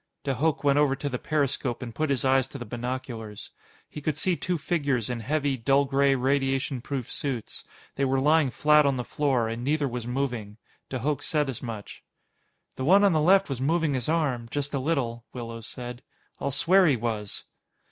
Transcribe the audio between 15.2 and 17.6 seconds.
Willows said. "I'll swear he was."